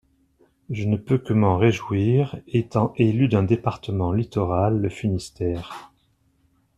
[0.71, 5.93] Je ne peux que m’en réjouir, étant élue d’un département littoral, le Finistère.